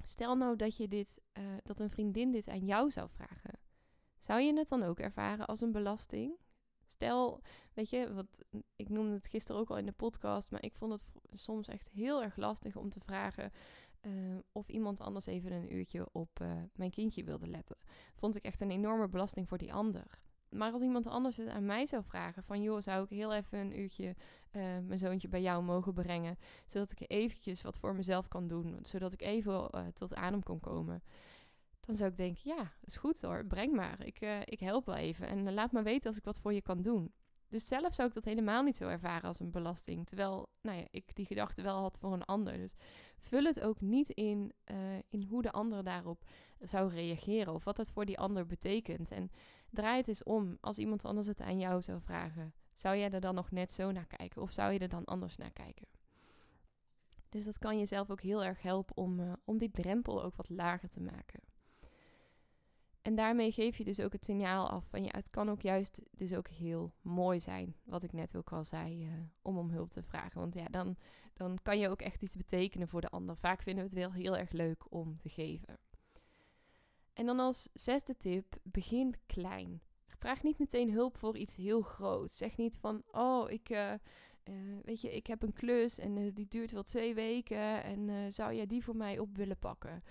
stel 0.03 0.37
nou 0.37 0.57
dat 0.57 0.77
je 0.77 0.89
dit, 0.89 1.21
uh, 1.39 1.45
dat 1.63 1.81
een 1.81 1.91
vriendin 1.91 2.31
dit 2.31 2.49
aan 2.49 2.67
jou 2.67 2.91
zou 2.91 3.09
vragen. 3.09 3.59
Zou 4.19 4.41
je 4.41 4.57
het 4.57 4.69
dan 4.69 4.83
ook 4.83 4.99
ervaren 4.99 5.47
als 5.47 5.61
een 5.61 5.73
belasting? 5.73 6.39
Stel, 6.87 7.43
weet 7.75 7.91
je, 7.91 8.15
wat, 8.15 8.45
ik 8.77 8.89
noemde 8.89 9.15
het 9.15 9.29
gisteren 9.29 9.61
ook 9.61 9.71
al 9.71 9.79
in 9.79 9.87
de 9.87 9.93
podcast, 9.93 10.51
maar 10.51 10.63
ik 10.63 10.77
vond 10.77 10.93
het 10.93 11.05
soms 11.41 11.69
echt 11.69 11.89
heel 11.89 12.23
erg 12.23 12.37
lastig 12.37 12.77
om 12.77 12.91
te 12.91 13.01
vragen 13.01 13.53
uh, 14.03 14.39
of 14.53 14.69
iemand 14.69 15.01
anders 15.01 15.27
even 15.27 15.53
een 15.53 15.75
uurtje 15.75 16.09
op 16.13 16.41
uh, 16.43 16.53
mijn 16.75 16.91
kindje 16.91 17.25
wilde 17.25 17.47
letten. 17.47 17.77
Vond 18.15 18.37
ik 18.37 18.43
echt 18.45 18.61
een 18.61 18.71
enorme 18.71 19.09
belasting 19.09 19.49
voor 19.49 19.59
die 19.59 19.73
ander. 19.73 20.21
Maar 20.49 20.73
als 20.73 20.83
iemand 20.83 21.07
anders 21.07 21.37
het 21.37 21.49
aan 21.49 21.67
mij 21.67 21.87
zou 21.87 22.05
vragen 22.05 22.43
van 22.43 22.63
joh, 22.63 22.81
zou 22.81 23.05
ik 23.05 23.11
heel 23.11 23.35
even 23.35 23.59
een 23.59 23.79
uurtje 23.79 24.07
uh, 24.07 24.63
mijn 24.63 24.99
zoontje 24.99 25.29
bij 25.29 25.43
jou 25.43 25.63
mogen 25.63 25.95
brengen, 25.95 26.39
zodat 26.65 26.93
ik 26.93 27.11
eventjes 27.11 27.63
wat 27.63 27.79
voor 27.79 27.95
mezelf 27.95 28.29
kan 28.29 28.47
doen, 28.47 28.79
zodat 28.83 29.13
ik 29.13 29.23
even 29.23 29.71
tot 29.95 30.15
adem 30.15 30.43
kon 30.43 30.61
komen. 30.61 31.03
Dan 31.81 31.95
zou 31.95 32.11
ik 32.11 32.17
denken, 32.17 32.41
ja, 32.45 32.73
is 32.85 32.97
goed 32.97 33.21
hoor, 33.21 33.47
breng 33.47 33.73
maar. 33.73 34.07
Ik, 34.07 34.21
ik 34.45 34.61
help 34.61 34.87
wel 34.87 34.95
even 34.95 35.29
en 35.29 35.55
laat 35.55 35.73
me 35.73 35.83
weten 35.83 36.09
als 36.09 36.17
ik 36.17 36.25
wat 36.25 36.39
voor 36.39 36.53
je 36.53 36.63
kan 36.63 36.83
doen. 36.83 37.13
Dus 37.51 37.67
zelf 37.67 37.95
zou 37.95 38.09
ik 38.09 38.15
dat 38.15 38.25
helemaal 38.25 38.63
niet 38.63 38.77
zo 38.77 38.89
ervaren 38.89 39.29
als 39.29 39.41
een 39.41 39.51
belasting. 39.51 40.07
Terwijl 40.07 40.49
nou 40.61 40.79
ja, 40.79 40.87
ik 40.91 41.15
die 41.15 41.27
gedachte 41.27 41.63
wel 41.63 41.81
had 41.81 41.99
voor 41.99 42.13
een 42.13 42.25
ander. 42.25 42.57
Dus 42.57 42.75
vul 43.19 43.45
het 43.45 43.61
ook 43.61 43.81
niet 43.81 44.09
in, 44.09 44.53
uh, 44.71 44.77
in 45.09 45.23
hoe 45.23 45.43
de 45.43 45.51
ander 45.51 45.85
daarop 45.85 46.25
zou 46.61 46.89
reageren. 46.89 47.55
Of 47.55 47.65
wat 47.65 47.77
dat 47.77 47.91
voor 47.91 48.05
die 48.05 48.19
ander 48.19 48.47
betekent. 48.47 49.11
En 49.11 49.31
draai 49.71 49.97
het 49.97 50.09
eens 50.09 50.23
om. 50.23 50.59
Als 50.61 50.79
iemand 50.79 51.05
anders 51.05 51.27
het 51.27 51.41
aan 51.41 51.59
jou 51.59 51.83
zou 51.83 52.01
vragen. 52.01 52.55
Zou 52.75 52.97
jij 52.97 53.11
er 53.11 53.21
dan 53.21 53.35
nog 53.35 53.51
net 53.51 53.73
zo 53.73 53.93
naar 53.93 54.07
kijken? 54.07 54.43
Of 54.43 54.53
zou 54.53 54.73
je 54.73 54.79
er 54.79 54.89
dan 54.89 55.05
anders 55.05 55.37
naar 55.37 55.53
kijken? 55.53 55.87
Dus 57.29 57.45
dat 57.45 57.59
kan 57.59 57.79
jezelf 57.79 58.11
ook 58.11 58.21
heel 58.21 58.45
erg 58.45 58.63
helpen 58.63 58.97
om, 58.97 59.21
uh, 59.21 59.33
om 59.45 59.59
die 59.59 59.71
drempel 59.71 60.23
ook 60.23 60.37
wat 60.37 60.49
lager 60.49 60.89
te 60.89 61.01
maken. 61.01 61.41
En 63.11 63.17
daarmee 63.17 63.53
geef 63.53 63.77
je 63.77 63.85
dus 63.85 64.01
ook 64.01 64.13
het 64.13 64.25
signaal 64.25 64.69
af 64.69 64.87
van 64.89 65.05
ja, 65.05 65.11
het 65.13 65.31
kan 65.31 65.51
ook 65.51 65.61
juist 65.61 66.01
dus 66.11 66.35
ook 66.35 66.49
heel 66.49 66.93
mooi 67.01 67.41
zijn, 67.41 67.77
wat 67.85 68.03
ik 68.03 68.13
net 68.13 68.37
ook 68.37 68.53
al 68.53 68.65
zei, 68.65 69.07
uh, 69.07 69.13
om 69.43 69.59
om 69.59 69.71
hulp 69.71 69.91
te 69.91 70.03
vragen. 70.03 70.41
Want 70.41 70.55
ja, 70.55 70.65
dan, 70.65 70.97
dan 71.35 71.59
kan 71.63 71.79
je 71.79 71.89
ook 71.89 72.03
echt 72.03 72.23
iets 72.23 72.37
betekenen 72.37 72.89
voor 72.89 73.01
de 73.01 73.09
ander. 73.09 73.37
Vaak 73.37 73.63
vinden 73.63 73.85
we 73.85 73.91
het 73.91 73.99
wel 73.99 74.13
heel 74.13 74.37
erg 74.37 74.51
leuk 74.51 74.93
om 74.93 75.17
te 75.17 75.29
geven. 75.29 75.79
En 77.13 77.27
dan 77.27 77.39
als 77.39 77.69
zesde 77.75 78.17
tip, 78.17 78.57
begin 78.63 79.15
klein. 79.27 79.81
Vraag 80.17 80.43
niet 80.43 80.59
meteen 80.59 80.93
hulp 80.93 81.17
voor 81.17 81.37
iets 81.37 81.57
heel 81.57 81.81
groots. 81.81 82.37
Zeg 82.37 82.57
niet 82.57 82.79
van, 82.79 83.03
oh, 83.11 83.51
ik, 83.51 83.71
uh, 83.71 83.93
uh, 84.45 84.79
weet 84.83 85.01
je, 85.01 85.17
ik 85.17 85.27
heb 85.27 85.43
een 85.43 85.53
klus 85.53 85.99
en 85.99 86.35
die 86.35 86.49
duurt 86.49 86.73
wel 86.73 86.83
twee 86.83 87.15
weken 87.15 87.85
en 87.85 88.33
zou 88.33 88.55
jij 88.55 88.67
die 88.67 88.85
voor 88.85 88.97
mij 88.97 89.19
op 89.19 89.37
willen 89.37 89.59
pakken? 89.59 90.03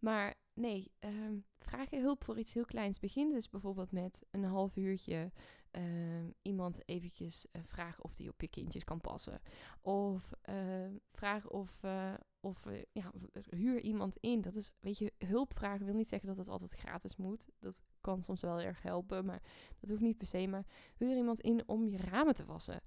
Maar 0.00 0.34
nee, 0.54 0.92
um, 1.00 1.44
vraag 1.58 1.90
je 1.90 2.00
hulp 2.00 2.24
voor 2.24 2.38
iets 2.38 2.54
heel 2.54 2.64
kleins. 2.64 2.98
Begin 2.98 3.30
dus 3.30 3.48
bijvoorbeeld 3.48 3.92
met 3.92 4.26
een 4.30 4.44
half 4.44 4.76
uurtje 4.76 5.32
ehm, 5.70 6.30
iemand 6.42 6.88
eventjes 6.88 7.46
uh, 7.52 7.62
vragen 7.64 8.04
of 8.04 8.14
die 8.14 8.28
op 8.28 8.40
je 8.40 8.48
kindjes 8.48 8.84
kan 8.84 9.00
passen. 9.00 9.40
Of 9.80 10.32
ehm, 10.42 10.96
vragen 11.12 11.50
of, 11.50 11.82
uh, 11.84 12.14
of 12.40 12.66
ja, 12.92 13.12
huur 13.50 13.80
iemand 13.80 14.16
in. 14.16 14.40
Dat 14.40 14.56
is, 14.56 14.72
weet 14.80 14.98
je, 14.98 15.12
hulp 15.18 15.54
vragen 15.54 15.86
wil 15.86 15.94
niet 15.94 16.08
zeggen 16.08 16.28
dat 16.28 16.36
het 16.36 16.48
altijd 16.48 16.72
gratis 16.72 17.16
moet. 17.16 17.48
Dat 17.58 17.82
kan 18.00 18.22
soms 18.22 18.40
wel 18.40 18.60
erg 18.60 18.82
helpen, 18.82 19.24
maar 19.24 19.42
dat 19.80 19.90
hoeft 19.90 20.02
niet 20.02 20.18
per 20.18 20.26
se. 20.26 20.46
Maar 20.46 20.66
huur 20.96 21.16
iemand 21.16 21.40
in 21.40 21.68
om 21.68 21.88
je 21.88 21.96
ramen 21.96 22.34
te 22.34 22.44
wassen. 22.44 22.82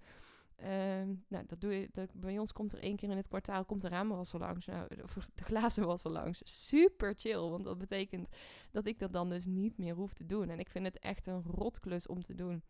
Ehm, 0.63 1.13
nou, 1.27 1.45
dat 1.47 1.61
doe 1.61 1.73
je. 1.73 1.89
Dat, 1.91 2.13
bij 2.13 2.39
ons 2.39 2.51
komt 2.51 2.73
er 2.73 2.79
één 2.79 2.95
keer 2.95 3.09
in 3.09 3.17
het 3.17 3.27
kwartaal 3.27 3.65
komt 3.65 3.81
de 3.81 3.87
ramenwasser 3.87 4.39
langs. 4.39 4.65
Nou, 4.65 4.87
of 5.03 5.29
de 5.33 5.43
glazenwasser 5.43 6.11
langs. 6.11 6.41
Super 6.43 7.13
chill. 7.17 7.49
Want 7.49 7.63
dat 7.63 7.77
betekent 7.77 8.29
dat 8.71 8.85
ik 8.85 8.99
dat 8.99 9.13
dan 9.13 9.29
dus 9.29 9.45
niet 9.45 9.77
meer 9.77 9.95
hoef 9.95 10.13
te 10.13 10.25
doen. 10.25 10.49
En 10.49 10.59
ik 10.59 10.69
vind 10.69 10.85
het 10.85 10.99
echt 10.99 11.25
een 11.25 11.43
rotklus 11.43 12.07
om 12.07 12.23
te 12.23 12.35
doen. 12.35 12.63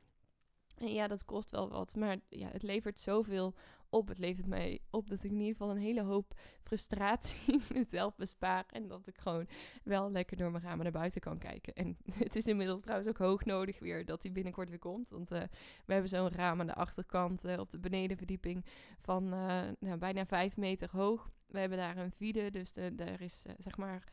En 0.77 0.94
ja, 0.94 1.08
dat 1.08 1.25
kost 1.25 1.51
wel 1.51 1.70
wat. 1.70 1.96
Maar 1.96 2.18
ja, 2.30 2.48
het 2.48 2.63
levert 2.63 3.00
zoveel 3.00 3.53
op. 3.89 4.08
Het 4.08 4.18
levert 4.18 4.48
mij 4.48 4.80
op 4.89 5.10
dat 5.10 5.24
ik 5.24 5.32
in 5.32 5.38
ieder 5.38 5.51
geval 5.51 5.70
een 5.70 5.82
hele 5.82 6.01
hoop 6.01 6.34
frustratie 6.63 7.62
mezelf 7.74 8.15
bespaar. 8.15 8.65
En 8.70 8.88
dat 8.88 9.08
ik 9.08 9.18
gewoon 9.18 9.48
wel 9.84 10.12
lekker 10.12 10.38
door 10.38 10.51
mijn 10.51 10.63
ramen 10.63 10.84
naar 10.84 10.92
buiten 10.92 11.22
kan 11.22 11.38
kijken. 11.38 11.74
En 11.74 11.98
het 12.13 12.36
is 12.36 12.46
inmiddels 12.46 12.82
trouwens 12.82 13.10
ook 13.10 13.18
hoog 13.18 13.46
nodig 13.46 13.80
weer 13.80 14.06
dat 14.06 14.22
die 14.22 14.32
binnenkort 14.32 14.70
weer 14.70 14.80
komt. 14.80 15.10
Want 15.10 15.32
uh, 15.32 15.39
we 15.86 15.94
hebben 15.94 16.10
zo'n 16.10 16.30
raam 16.30 16.60
aan 16.60 16.68
de 16.68 16.74
achterkant 16.74 17.46
uh, 17.46 17.60
op 17.60 17.70
de 17.70 17.80
benedenverdieping 17.80 18.65
van 19.00 19.34
uh, 19.34 19.62
nou, 19.80 19.98
bijna 19.98 20.25
vijf 20.25 20.58
meter 20.58 20.89
hoog. 20.92 21.32
We 21.48 21.60
hebben 21.60 21.77
daar 21.77 21.98
een 21.98 22.12
vide, 22.12 22.51
dus 22.51 22.72
de, 22.72 22.96
daar 22.96 23.22
is 23.22 23.46
zeg 23.58 23.77
maar 23.77 24.03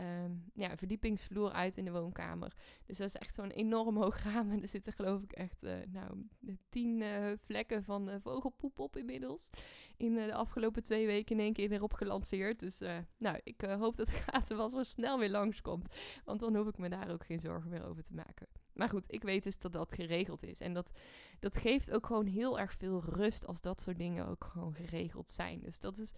um, 0.00 0.50
ja, 0.54 0.76
verdiepingsvloer 0.76 1.52
uit 1.52 1.76
in 1.76 1.84
de 1.84 1.90
woonkamer. 1.90 2.52
Dus 2.86 2.98
dat 2.98 3.06
is 3.06 3.16
echt 3.16 3.34
zo'n 3.34 3.50
enorm 3.50 3.96
hoog 3.96 4.22
raam. 4.22 4.50
En 4.50 4.62
er 4.62 4.68
zitten 4.68 4.92
geloof 4.92 5.22
ik 5.22 5.32
echt 5.32 5.64
uh, 5.64 5.74
nou, 5.88 6.26
tien 6.68 7.00
uh, 7.00 7.32
vlekken 7.36 7.84
van 7.84 8.08
uh, 8.08 8.14
vogelpoep 8.18 8.78
op 8.78 8.96
inmiddels. 8.96 9.50
In 9.96 10.14
de 10.14 10.34
afgelopen 10.34 10.82
twee 10.82 11.06
weken 11.06 11.36
in 11.36 11.42
één 11.42 11.52
keer 11.52 11.72
erop 11.72 11.92
gelanceerd. 11.92 12.60
Dus 12.60 12.78
nou, 13.16 13.40
ik 13.44 13.60
hoop 13.60 13.96
dat 13.96 14.06
de 14.06 14.54
zo 14.56 14.82
snel 14.82 15.18
weer 15.18 15.30
langskomt. 15.30 15.94
Want 16.24 16.40
dan 16.40 16.56
hoef 16.56 16.68
ik 16.68 16.78
me 16.78 16.88
daar 16.88 17.10
ook 17.10 17.24
geen 17.24 17.40
zorgen 17.40 17.70
meer 17.70 17.84
over 17.84 18.02
te 18.02 18.14
maken. 18.14 18.46
Maar 18.78 18.88
goed, 18.88 19.12
ik 19.12 19.22
weet 19.22 19.42
dus 19.42 19.58
dat 19.58 19.72
dat 19.72 19.92
geregeld 19.92 20.42
is. 20.42 20.60
En 20.60 20.72
dat, 20.72 20.92
dat 21.38 21.56
geeft 21.56 21.90
ook 21.90 22.06
gewoon 22.06 22.26
heel 22.26 22.58
erg 22.58 22.72
veel 22.72 23.04
rust 23.04 23.46
als 23.46 23.60
dat 23.60 23.80
soort 23.80 23.98
dingen 23.98 24.26
ook 24.26 24.44
gewoon 24.44 24.74
geregeld 24.74 25.30
zijn. 25.30 25.60
Dus 25.60 25.78
dat 25.78 25.98
is 25.98 26.12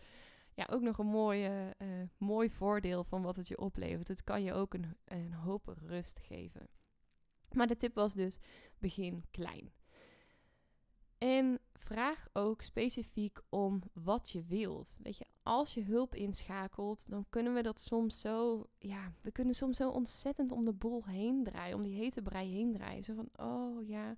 ja, 0.61 0.75
ook 0.75 0.83
nog 0.83 0.99
een 0.99 1.07
mooie, 1.07 1.75
uh, 1.79 1.89
mooi 2.19 2.51
voordeel 2.51 3.05
van 3.05 3.23
wat 3.23 3.37
het 3.37 3.49
je 3.49 3.59
oplevert. 3.59 4.09
Het 4.09 4.25
kan 4.25 4.43
je 4.43 4.53
ook 4.53 4.75
een, 4.75 4.97
een 5.05 5.33
hoop 5.33 5.75
rust 5.87 6.19
geven. 6.19 6.69
Maar 7.53 7.67
de 7.67 7.77
tip 7.77 7.95
was 7.95 8.15
dus: 8.15 8.39
begin 8.79 9.25
klein. 9.31 9.73
En 11.19 11.61
vraag 11.75 12.29
ook 12.33 12.63
specifiek 12.63 13.41
om 13.49 13.83
wat 13.93 14.31
je 14.31 14.45
wilt. 14.45 14.97
Weet 15.03 15.17
je, 15.17 15.27
als 15.43 15.75
je 15.75 15.83
hulp 15.83 16.15
inschakelt, 16.15 17.11
dan 17.11 17.27
kunnen 17.29 17.55
we 17.55 17.63
dat 17.63 17.81
soms 17.81 18.21
zo, 18.21 18.67
ja, 18.79 19.13
we 19.21 19.31
kunnen 19.31 19.55
soms 19.55 19.77
zo 19.77 19.91
ontzettend 19.91 20.53
om 20.53 20.65
de 20.65 20.73
boel 20.73 21.05
heen 21.07 21.45
draaien, 21.45 21.77
om 21.77 21.83
die 21.83 21.95
hete 21.95 22.23
brei 22.23 22.53
heen 22.53 22.73
draaien. 22.73 23.05
Zo 23.05 23.15
van, 23.15 23.29
oh 23.47 23.87
ja, 23.89 24.17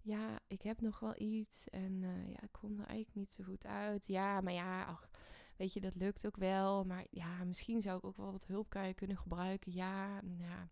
ja, 0.00 0.40
ik 0.46 0.62
heb 0.62 0.80
nog 0.80 1.00
wel 1.00 1.14
iets 1.20 1.68
en 1.68 2.02
uh, 2.02 2.28
ja, 2.28 2.42
ik 2.42 2.52
kom 2.52 2.72
er 2.72 2.86
eigenlijk 2.86 3.14
niet 3.14 3.30
zo 3.30 3.44
goed 3.44 3.66
uit. 3.66 4.06
Ja, 4.06 4.40
maar 4.40 4.52
ja, 4.52 4.84
ach, 4.84 5.08
weet 5.56 5.72
je, 5.72 5.80
dat 5.80 5.94
lukt 5.94 6.26
ook 6.26 6.36
wel. 6.36 6.84
Maar 6.84 7.06
ja, 7.10 7.44
misschien 7.44 7.82
zou 7.82 7.98
ik 7.98 8.04
ook 8.04 8.16
wel 8.16 8.32
wat 8.32 8.46
hulp 8.46 8.68
kunnen 8.94 9.16
gebruiken. 9.16 9.72
Ja, 9.72 10.20
ja, 10.38 10.68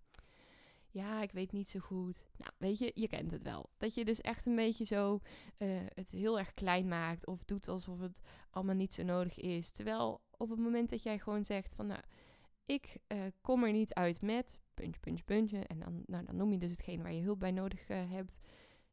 ja, 0.95 1.23
ik 1.23 1.33
weet 1.33 1.53
niet 1.53 1.69
zo 1.69 1.79
goed. 1.79 2.25
Nou, 2.37 2.53
weet 2.59 2.79
je, 2.79 2.91
je 2.95 3.09
kent 3.09 3.31
het 3.31 3.43
wel. 3.43 3.71
Dat 3.77 3.95
je 3.95 4.05
dus 4.05 4.21
echt 4.21 4.47
een 4.47 4.57
beetje 4.57 4.85
zo 4.85 5.21
uh, 5.59 5.81
het 5.95 6.11
heel 6.11 6.39
erg 6.39 6.55
klein 6.55 6.89
maakt. 6.89 7.27
Of 7.27 7.45
doet 7.45 7.69
alsof 7.69 8.01
het 8.01 8.21
allemaal 8.51 8.75
niet 8.75 8.95
zo 8.95 9.03
nodig 9.03 9.39
is. 9.39 9.71
Terwijl 9.71 10.23
op 10.31 10.51
het 10.51 10.59
moment 10.59 10.91
dat 10.91 11.03
jij 11.03 11.19
gewoon 11.19 11.45
zegt 11.45 11.75
van, 11.75 11.87
nou, 11.87 12.01
ik 12.65 12.97
uh, 13.09 13.23
kom 13.41 13.65
er 13.65 13.73
niet 13.73 13.95
uit 13.95 14.21
met 14.21 14.59
puntje, 14.75 15.01
puntje, 15.01 15.25
puntje. 15.25 15.59
En 15.59 15.79
dan, 15.79 16.03
nou, 16.07 16.25
dan 16.25 16.37
noem 16.37 16.53
je 16.53 16.59
dus 16.59 16.71
hetgeen 16.71 17.03
waar 17.03 17.13
je 17.13 17.23
hulp 17.23 17.41
bij 17.41 17.53
nodig 17.53 17.89
uh, 17.89 18.11
hebt. 18.11 18.41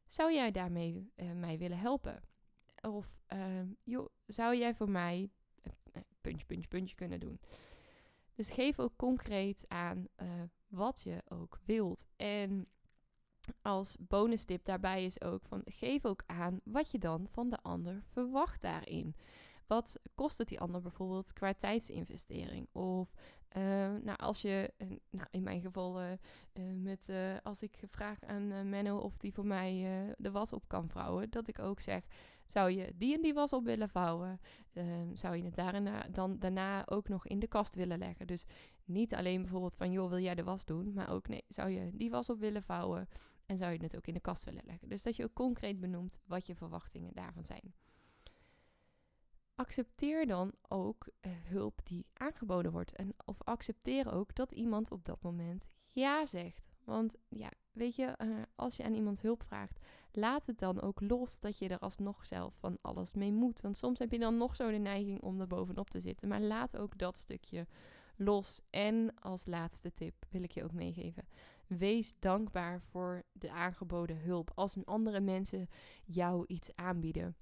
Zou 0.06 0.32
jij 0.32 0.50
daarmee 0.50 1.12
mij 1.34 1.58
willen 1.58 1.78
helpen? 1.78 2.22
Of, 2.80 3.20
joh, 3.82 4.08
zou 4.26 4.56
jij 4.56 4.74
voor 4.74 4.90
mij 4.90 5.30
puntje, 6.20 6.46
puntje, 6.46 6.68
puntje 6.68 6.94
kunnen 6.94 7.20
doen. 7.20 7.40
Dus 8.34 8.50
geef 8.50 8.78
ook 8.78 8.96
concreet 8.96 9.64
aan 9.68 10.06
uh, 10.16 10.28
wat 10.68 11.02
je 11.02 11.22
ook 11.28 11.58
wilt. 11.64 12.08
En 12.16 12.66
als 13.62 13.96
bonus 14.00 14.44
tip 14.44 14.64
daarbij 14.64 15.04
is 15.04 15.22
ook 15.22 15.46
van 15.46 15.62
geef 15.64 16.04
ook 16.04 16.22
aan 16.26 16.60
wat 16.64 16.90
je 16.90 16.98
dan 16.98 17.26
van 17.30 17.48
de 17.48 17.58
ander 17.62 18.02
verwacht 18.12 18.60
daarin. 18.60 19.16
Wat 19.66 20.00
kost 20.14 20.38
het 20.38 20.48
die 20.48 20.60
ander 20.60 20.80
bijvoorbeeld 20.80 21.32
qua 21.32 21.54
tijdsinvestering? 21.54 22.68
Of 22.72 23.12
uh, 23.56 23.62
nou, 24.02 24.18
als 24.18 24.42
je, 24.42 24.72
uh, 24.78 24.88
nou, 25.10 25.26
in 25.30 25.42
mijn 25.42 25.60
geval, 25.60 26.02
uh, 26.02 26.12
met, 26.74 27.08
als 27.42 27.62
ik 27.62 27.78
vraag 27.88 28.24
aan 28.24 28.68
Menno 28.68 28.98
of 28.98 29.16
die 29.16 29.32
voor 29.32 29.46
mij 29.46 30.14
de 30.18 30.30
was 30.30 30.52
op 30.52 30.68
kan 30.68 30.88
vouwen, 30.88 31.30
dat 31.30 31.48
ik 31.48 31.58
ook 31.58 31.80
zeg: 31.80 32.04
zou 32.46 32.70
je 32.70 32.92
die 32.96 33.14
en 33.14 33.22
die 33.22 33.34
was 33.34 33.52
op 33.52 33.64
willen 33.64 33.88
vouwen? 33.88 34.40
Ehm, 34.72 35.14
zou 35.14 35.36
je 35.36 35.44
het 35.44 35.54
daarna, 35.54 36.06
dan 36.10 36.38
daarna 36.38 36.86
ook 36.86 37.08
nog 37.08 37.26
in 37.26 37.38
de 37.38 37.46
kast 37.46 37.74
willen 37.74 37.98
leggen? 37.98 38.26
Dus 38.26 38.44
niet 38.84 39.14
alleen 39.14 39.40
bijvoorbeeld 39.40 39.74
van, 39.74 39.92
joh, 39.92 40.08
wil 40.08 40.18
jij 40.18 40.34
de 40.34 40.44
was 40.44 40.64
doen? 40.64 40.92
Maar 40.92 41.10
ook, 41.10 41.28
nee, 41.28 41.44
zou 41.48 41.68
je 41.68 41.90
die 41.92 42.10
was 42.10 42.30
op 42.30 42.38
willen 42.38 42.62
vouwen? 42.62 43.08
En 43.46 43.56
zou 43.56 43.72
je 43.72 43.82
het 43.82 43.96
ook 43.96 44.06
in 44.06 44.14
de 44.14 44.20
kast 44.20 44.44
willen 44.44 44.64
leggen? 44.66 44.88
Dus 44.88 45.02
dat 45.02 45.16
je 45.16 45.24
ook 45.24 45.32
concreet 45.32 45.80
benoemt 45.80 46.20
wat 46.26 46.46
je 46.46 46.54
verwachtingen 46.54 47.14
daarvan 47.14 47.44
zijn. 47.44 47.74
Accepteer 49.54 50.26
dan 50.26 50.52
ook 50.68 51.08
uh, 51.20 51.32
hulp 51.44 51.80
die 51.84 52.06
aangeboden 52.12 52.72
wordt. 52.72 52.92
En, 52.92 53.14
of 53.24 53.42
accepteer 53.42 54.14
ook 54.14 54.34
dat 54.34 54.52
iemand 54.52 54.90
op 54.90 55.04
dat 55.04 55.22
moment 55.22 55.66
ja 55.92 56.26
zegt. 56.26 56.72
Want 56.84 57.16
ja, 57.28 57.50
weet 57.72 57.96
je, 57.96 58.14
uh, 58.18 58.42
als 58.54 58.76
je 58.76 58.82
aan 58.84 58.94
iemand 58.94 59.22
hulp 59.22 59.42
vraagt, 59.42 59.78
laat 60.12 60.46
het 60.46 60.58
dan 60.58 60.80
ook 60.80 61.00
los 61.00 61.40
dat 61.40 61.58
je 61.58 61.68
er 61.68 61.78
alsnog 61.78 62.26
zelf 62.26 62.54
van 62.54 62.78
alles 62.80 63.14
mee 63.14 63.32
moet. 63.32 63.60
Want 63.60 63.76
soms 63.76 63.98
heb 63.98 64.10
je 64.10 64.18
dan 64.18 64.36
nog 64.36 64.56
zo 64.56 64.70
de 64.70 64.78
neiging 64.78 65.20
om 65.20 65.40
er 65.40 65.46
bovenop 65.46 65.90
te 65.90 66.00
zitten. 66.00 66.28
Maar 66.28 66.40
laat 66.40 66.78
ook 66.78 66.98
dat 66.98 67.18
stukje 67.18 67.66
los. 68.16 68.60
En 68.70 69.14
als 69.18 69.46
laatste 69.46 69.92
tip 69.92 70.14
wil 70.28 70.42
ik 70.42 70.52
je 70.52 70.64
ook 70.64 70.72
meegeven. 70.72 71.28
Wees 71.66 72.14
dankbaar 72.18 72.80
voor 72.80 73.22
de 73.32 73.50
aangeboden 73.50 74.20
hulp. 74.20 74.50
Als 74.54 74.84
andere 74.84 75.20
mensen 75.20 75.68
jou 76.04 76.44
iets 76.46 76.70
aanbieden. 76.74 77.36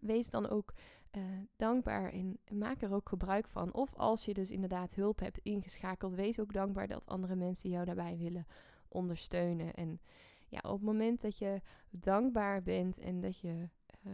Wees 0.00 0.30
dan 0.30 0.48
ook 0.48 0.72
uh, 1.16 1.22
dankbaar 1.56 2.12
en 2.12 2.38
maak 2.52 2.82
er 2.82 2.94
ook 2.94 3.08
gebruik 3.08 3.48
van. 3.48 3.74
Of 3.74 3.94
als 3.94 4.24
je 4.24 4.34
dus 4.34 4.50
inderdaad 4.50 4.94
hulp 4.94 5.18
hebt 5.18 5.38
ingeschakeld, 5.38 6.14
wees 6.14 6.40
ook 6.40 6.52
dankbaar 6.52 6.88
dat 6.88 7.06
andere 7.06 7.34
mensen 7.34 7.70
jou 7.70 7.84
daarbij 7.84 8.16
willen 8.16 8.46
ondersteunen. 8.88 9.74
En 9.74 10.00
ja, 10.48 10.58
op 10.62 10.72
het 10.72 10.82
moment 10.82 11.20
dat 11.20 11.38
je 11.38 11.60
dankbaar 11.90 12.62
bent 12.62 12.98
en 12.98 13.20
dat 13.20 13.38
je 13.38 13.68
uh, 14.06 14.12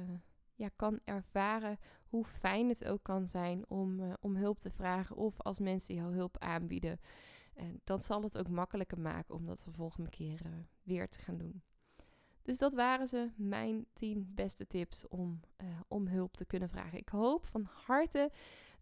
ja, 0.55 0.69
kan 0.77 1.01
ervaren 1.05 1.79
hoe 2.05 2.25
fijn 2.25 2.69
het 2.69 2.85
ook 2.85 3.03
kan 3.03 3.29
zijn 3.29 3.69
om, 3.69 4.01
uh, 4.01 4.13
om 4.21 4.37
hulp 4.37 4.59
te 4.59 4.71
vragen 4.71 5.17
of 5.17 5.41
als 5.41 5.59
mensen 5.59 5.95
jou 5.95 6.15
hulp 6.15 6.39
aanbieden, 6.39 7.01
dan 7.85 8.01
zal 8.01 8.23
het 8.23 8.39
ook 8.39 8.49
makkelijker 8.49 9.01
maken 9.01 9.35
om 9.35 9.47
dat 9.47 9.63
de 9.65 9.73
volgende 9.73 10.11
keer 10.11 10.41
weer 10.83 11.09
te 11.09 11.19
gaan 11.19 11.37
doen. 11.37 11.63
Dus 12.43 12.59
dat 12.59 12.75
waren 12.75 13.09
ze, 13.09 13.31
mijn 13.37 13.87
10 13.93 14.33
beste 14.35 14.67
tips 14.67 15.09
om, 15.09 15.41
om 15.89 16.07
hulp 16.07 16.37
te 16.37 16.45
kunnen 16.45 16.69
vragen. 16.69 16.99
Ik 16.99 17.09
hoop 17.09 17.47
van 17.47 17.69
harte 17.85 18.31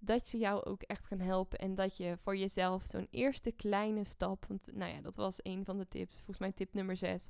dat 0.00 0.26
ze 0.26 0.38
jou 0.38 0.64
ook 0.64 0.82
echt 0.82 1.06
gaan 1.06 1.20
helpen. 1.20 1.58
En 1.58 1.74
dat 1.74 1.96
je 1.96 2.16
voor 2.18 2.36
jezelf 2.36 2.84
zo'n 2.86 3.06
eerste 3.10 3.52
kleine 3.52 4.04
stap. 4.04 4.46
Want 4.48 4.68
nou 4.72 4.92
ja, 4.92 5.00
dat 5.00 5.16
was 5.16 5.38
een 5.42 5.64
van 5.64 5.78
de 5.78 5.88
tips. 5.88 6.14
Volgens 6.14 6.38
mij 6.38 6.52
tip 6.52 6.74
nummer 6.74 6.96
6. 6.96 7.28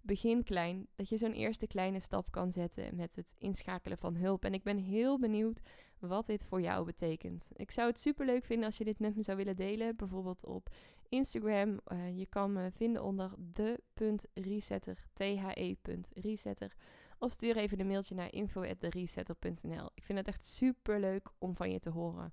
Begin 0.00 0.44
klein. 0.44 0.86
Dat 0.96 1.08
je 1.08 1.16
zo'n 1.16 1.32
eerste 1.32 1.66
kleine 1.66 2.00
stap 2.00 2.30
kan 2.30 2.50
zetten 2.50 2.96
met 2.96 3.16
het 3.16 3.34
inschakelen 3.38 3.98
van 3.98 4.16
hulp. 4.16 4.44
En 4.44 4.54
ik 4.54 4.62
ben 4.62 4.76
heel 4.76 5.18
benieuwd 5.18 5.60
wat 5.98 6.26
dit 6.26 6.44
voor 6.44 6.60
jou 6.60 6.84
betekent. 6.84 7.50
Ik 7.56 7.70
zou 7.70 7.88
het 7.88 8.00
super 8.00 8.26
leuk 8.26 8.44
vinden 8.44 8.66
als 8.66 8.78
je 8.78 8.84
dit 8.84 8.98
met 8.98 9.16
me 9.16 9.22
zou 9.22 9.36
willen 9.36 9.56
delen. 9.56 9.96
Bijvoorbeeld 9.96 10.46
op 10.46 10.70
Instagram. 11.08 11.80
Uh, 11.92 12.18
je 12.18 12.26
kan 12.26 12.52
me 12.52 12.70
vinden 12.72 13.02
onder 13.02 13.32
de.resetter. 13.52 15.06
The.resetter. 15.12 16.74
Of 17.18 17.30
stuur 17.30 17.56
even 17.56 17.80
een 17.80 17.86
mailtje 17.86 18.14
naar 18.14 18.32
info.theresetter.nl. 18.32 19.90
Ik 19.94 20.04
vind 20.04 20.18
het 20.18 20.28
echt 20.28 20.46
super 20.46 21.00
leuk 21.00 21.28
om 21.38 21.54
van 21.54 21.70
je 21.70 21.78
te 21.78 21.90
horen. 21.90 22.32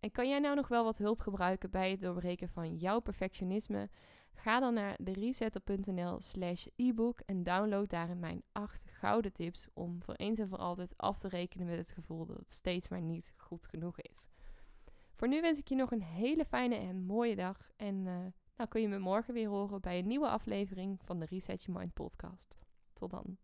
En 0.00 0.10
kan 0.10 0.28
jij 0.28 0.38
nou 0.38 0.54
nog 0.54 0.68
wel 0.68 0.84
wat 0.84 0.98
hulp 0.98 1.20
gebruiken 1.20 1.70
bij 1.70 1.90
het 1.90 2.00
doorbreken 2.00 2.48
van 2.48 2.76
jouw 2.76 3.00
perfectionisme? 3.00 3.90
Ga 4.34 4.60
dan 4.60 4.74
naar 4.74 4.98
theresetter.nl 5.04 6.20
slash 6.20 6.66
ebook 6.76 7.20
en 7.20 7.42
download 7.42 7.88
daarin 7.88 8.18
mijn 8.18 8.42
8 8.52 8.84
gouden 8.90 9.32
tips 9.32 9.68
om 9.74 10.02
voor 10.02 10.14
eens 10.14 10.38
en 10.38 10.48
voor 10.48 10.58
altijd 10.58 10.96
af 10.96 11.18
te 11.18 11.28
rekenen 11.28 11.66
met 11.66 11.78
het 11.78 11.92
gevoel 11.92 12.26
dat 12.26 12.36
het 12.36 12.52
steeds 12.52 12.88
maar 12.88 13.02
niet 13.02 13.32
goed 13.36 13.66
genoeg 13.66 14.00
is. 14.00 14.28
Voor 15.14 15.28
nu 15.28 15.40
wens 15.40 15.58
ik 15.58 15.68
je 15.68 15.74
nog 15.74 15.90
een 15.90 16.02
hele 16.02 16.44
fijne 16.44 16.74
en 16.74 17.04
mooie 17.04 17.36
dag 17.36 17.70
en 17.76 17.94
uh, 17.94 18.16
Nou 18.56 18.68
kun 18.68 18.80
je 18.80 18.88
me 18.88 18.98
morgen 18.98 19.34
weer 19.34 19.48
horen 19.48 19.80
bij 19.80 19.98
een 19.98 20.06
nieuwe 20.06 20.28
aflevering 20.28 21.00
van 21.04 21.18
de 21.18 21.26
Reset 21.26 21.64
Your 21.64 21.80
Mind 21.80 21.94
podcast. 21.94 22.58
Tot 22.92 23.10
dan. 23.10 23.36